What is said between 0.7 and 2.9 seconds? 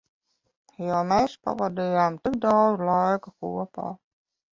Jo mēs pavadījām tik daudz